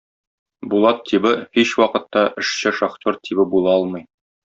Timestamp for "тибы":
1.09-1.35, 3.29-3.51